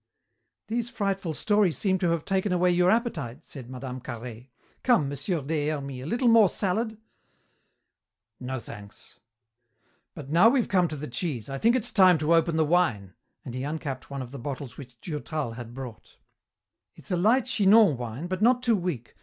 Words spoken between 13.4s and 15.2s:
and he uncapped one of the bottles which